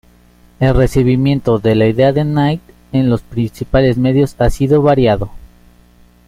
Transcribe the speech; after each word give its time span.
El 0.59 0.73
recibimiento 0.73 1.59
de 1.59 1.75
la 1.75 1.85
idea 1.85 2.11
de 2.11 2.23
Knight 2.23 2.61
en 2.91 3.11
los 3.11 3.21
principales 3.21 3.97
medios 3.97 4.35
ha 4.39 4.49
sido 4.49 4.81
variado. 4.81 5.29